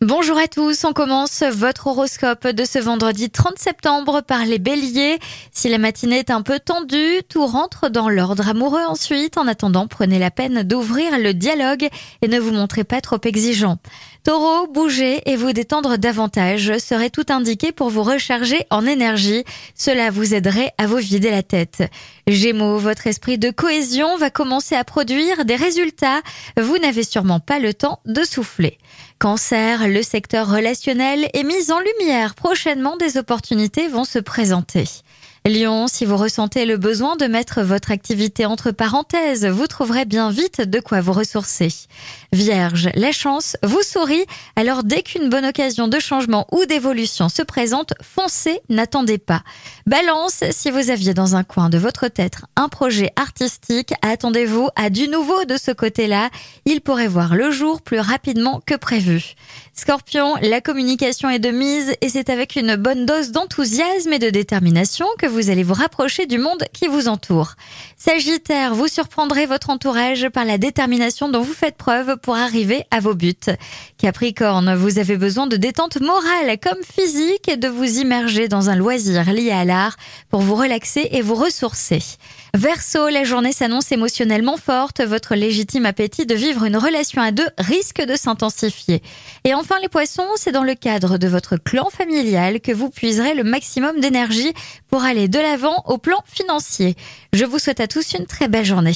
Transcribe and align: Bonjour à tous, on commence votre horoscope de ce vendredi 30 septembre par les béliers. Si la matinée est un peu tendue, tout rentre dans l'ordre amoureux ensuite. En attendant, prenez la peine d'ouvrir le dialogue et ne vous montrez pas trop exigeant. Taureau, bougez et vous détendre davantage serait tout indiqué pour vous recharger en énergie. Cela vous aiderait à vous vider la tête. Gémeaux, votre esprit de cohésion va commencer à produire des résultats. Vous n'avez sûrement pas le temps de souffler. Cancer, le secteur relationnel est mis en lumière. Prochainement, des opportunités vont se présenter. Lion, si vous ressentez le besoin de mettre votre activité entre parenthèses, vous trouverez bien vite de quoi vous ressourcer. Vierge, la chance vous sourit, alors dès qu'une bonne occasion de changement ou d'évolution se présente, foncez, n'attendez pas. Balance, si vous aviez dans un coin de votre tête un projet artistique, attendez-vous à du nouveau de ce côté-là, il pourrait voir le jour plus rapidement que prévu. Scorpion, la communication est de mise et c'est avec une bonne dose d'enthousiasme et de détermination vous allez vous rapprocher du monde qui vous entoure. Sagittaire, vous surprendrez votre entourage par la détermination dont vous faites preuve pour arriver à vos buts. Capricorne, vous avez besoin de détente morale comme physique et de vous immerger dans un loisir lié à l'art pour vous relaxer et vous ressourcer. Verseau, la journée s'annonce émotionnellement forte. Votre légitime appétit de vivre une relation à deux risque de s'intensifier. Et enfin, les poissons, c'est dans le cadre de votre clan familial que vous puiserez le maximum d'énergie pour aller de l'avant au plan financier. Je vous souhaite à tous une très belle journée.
Bonjour 0.00 0.38
à 0.38 0.46
tous, 0.46 0.84
on 0.84 0.92
commence 0.92 1.42
votre 1.42 1.88
horoscope 1.88 2.46
de 2.46 2.64
ce 2.64 2.78
vendredi 2.78 3.30
30 3.30 3.58
septembre 3.58 4.22
par 4.22 4.44
les 4.44 4.60
béliers. 4.60 5.18
Si 5.50 5.68
la 5.68 5.78
matinée 5.78 6.20
est 6.20 6.30
un 6.30 6.42
peu 6.42 6.60
tendue, 6.60 7.22
tout 7.28 7.44
rentre 7.44 7.88
dans 7.88 8.08
l'ordre 8.08 8.48
amoureux 8.48 8.84
ensuite. 8.86 9.38
En 9.38 9.48
attendant, 9.48 9.88
prenez 9.88 10.20
la 10.20 10.30
peine 10.30 10.62
d'ouvrir 10.62 11.18
le 11.18 11.34
dialogue 11.34 11.88
et 12.22 12.28
ne 12.28 12.38
vous 12.38 12.52
montrez 12.52 12.84
pas 12.84 13.00
trop 13.00 13.18
exigeant. 13.24 13.78
Taureau, 14.22 14.68
bougez 14.68 15.28
et 15.28 15.34
vous 15.34 15.52
détendre 15.52 15.98
davantage 15.98 16.78
serait 16.78 17.10
tout 17.10 17.26
indiqué 17.28 17.72
pour 17.72 17.90
vous 17.90 18.04
recharger 18.04 18.66
en 18.70 18.86
énergie. 18.86 19.42
Cela 19.74 20.10
vous 20.10 20.32
aiderait 20.32 20.72
à 20.78 20.86
vous 20.86 20.98
vider 20.98 21.32
la 21.32 21.42
tête. 21.42 21.82
Gémeaux, 22.28 22.78
votre 22.78 23.08
esprit 23.08 23.38
de 23.38 23.50
cohésion 23.50 24.16
va 24.16 24.30
commencer 24.30 24.76
à 24.76 24.84
produire 24.84 25.44
des 25.44 25.56
résultats. 25.56 26.20
Vous 26.56 26.78
n'avez 26.78 27.02
sûrement 27.02 27.40
pas 27.40 27.58
le 27.58 27.74
temps 27.74 27.98
de 28.04 28.22
souffler. 28.22 28.78
Cancer, 29.18 29.87
le 29.88 30.02
secteur 30.02 30.50
relationnel 30.50 31.28
est 31.32 31.44
mis 31.44 31.72
en 31.72 31.80
lumière. 31.80 32.34
Prochainement, 32.34 32.96
des 32.96 33.16
opportunités 33.16 33.88
vont 33.88 34.04
se 34.04 34.18
présenter. 34.18 34.84
Lion, 35.46 35.86
si 35.86 36.04
vous 36.04 36.16
ressentez 36.16 36.66
le 36.66 36.76
besoin 36.76 37.16
de 37.16 37.26
mettre 37.26 37.62
votre 37.62 37.90
activité 37.90 38.44
entre 38.44 38.70
parenthèses, 38.70 39.46
vous 39.46 39.66
trouverez 39.66 40.04
bien 40.04 40.30
vite 40.30 40.60
de 40.60 40.80
quoi 40.80 41.00
vous 41.00 41.12
ressourcer. 41.12 41.72
Vierge, 42.32 42.90
la 42.94 43.12
chance 43.12 43.56
vous 43.62 43.82
sourit, 43.82 44.24
alors 44.56 44.84
dès 44.84 45.02
qu'une 45.02 45.30
bonne 45.30 45.46
occasion 45.46 45.88
de 45.88 45.98
changement 45.98 46.46
ou 46.52 46.66
d'évolution 46.66 47.28
se 47.28 47.42
présente, 47.42 47.94
foncez, 48.02 48.60
n'attendez 48.68 49.16
pas. 49.16 49.42
Balance, 49.86 50.44
si 50.50 50.70
vous 50.70 50.90
aviez 50.90 51.14
dans 51.14 51.36
un 51.36 51.44
coin 51.44 51.70
de 51.70 51.78
votre 51.78 52.08
tête 52.08 52.36
un 52.56 52.68
projet 52.68 53.10
artistique, 53.16 53.94
attendez-vous 54.02 54.68
à 54.76 54.90
du 54.90 55.08
nouveau 55.08 55.44
de 55.44 55.56
ce 55.56 55.70
côté-là, 55.70 56.28
il 56.66 56.82
pourrait 56.82 57.08
voir 57.08 57.34
le 57.34 57.50
jour 57.50 57.80
plus 57.80 58.00
rapidement 58.00 58.60
que 58.66 58.74
prévu. 58.74 59.34
Scorpion, 59.72 60.34
la 60.42 60.60
communication 60.60 61.30
est 61.30 61.38
de 61.38 61.50
mise 61.50 61.94
et 62.00 62.08
c'est 62.08 62.30
avec 62.30 62.56
une 62.56 62.74
bonne 62.74 63.06
dose 63.06 63.30
d'enthousiasme 63.30 64.12
et 64.12 64.18
de 64.18 64.28
détermination 64.28 65.06
vous 65.28 65.50
allez 65.50 65.62
vous 65.62 65.74
rapprocher 65.74 66.26
du 66.26 66.38
monde 66.38 66.64
qui 66.72 66.86
vous 66.86 67.08
entoure. 67.08 67.54
Sagittaire, 67.96 68.74
vous 68.74 68.88
surprendrez 68.88 69.46
votre 69.46 69.70
entourage 69.70 70.28
par 70.28 70.44
la 70.44 70.58
détermination 70.58 71.28
dont 71.28 71.40
vous 71.40 71.52
faites 71.52 71.76
preuve 71.76 72.16
pour 72.16 72.36
arriver 72.36 72.84
à 72.90 73.00
vos 73.00 73.14
buts. 73.14 73.34
Capricorne, 73.98 74.74
vous 74.74 74.98
avez 74.98 75.16
besoin 75.16 75.46
de 75.46 75.56
détente 75.56 76.00
morale 76.00 76.58
comme 76.62 76.82
physique 76.82 77.48
et 77.48 77.56
de 77.56 77.68
vous 77.68 77.98
immerger 77.98 78.48
dans 78.48 78.70
un 78.70 78.76
loisir 78.76 79.32
lié 79.32 79.50
à 79.50 79.64
l'art 79.64 79.96
pour 80.30 80.40
vous 80.40 80.54
relaxer 80.54 81.08
et 81.12 81.22
vous 81.22 81.34
ressourcer. 81.34 82.02
Verseau, 82.54 83.08
la 83.08 83.24
journée 83.24 83.52
s'annonce 83.52 83.92
émotionnellement 83.92 84.56
forte. 84.56 85.02
Votre 85.02 85.34
légitime 85.34 85.84
appétit 85.84 86.24
de 86.24 86.34
vivre 86.34 86.64
une 86.64 86.76
relation 86.78 87.20
à 87.20 87.30
deux 87.30 87.48
risque 87.58 88.02
de 88.02 88.16
s'intensifier. 88.16 89.02
Et 89.44 89.52
enfin, 89.52 89.76
les 89.82 89.88
poissons, 89.88 90.26
c'est 90.36 90.52
dans 90.52 90.64
le 90.64 90.74
cadre 90.74 91.18
de 91.18 91.28
votre 91.28 91.56
clan 91.56 91.90
familial 91.90 92.60
que 92.60 92.72
vous 92.72 92.88
puiserez 92.88 93.34
le 93.34 93.44
maximum 93.44 94.00
d'énergie 94.00 94.52
pour 94.88 95.02
aller 95.02 95.17
de 95.26 95.40
l'avant 95.40 95.82
au 95.86 95.98
plan 95.98 96.22
financier. 96.26 96.94
Je 97.32 97.44
vous 97.44 97.58
souhaite 97.58 97.80
à 97.80 97.88
tous 97.88 98.12
une 98.12 98.26
très 98.26 98.46
belle 98.46 98.64
journée. 98.64 98.94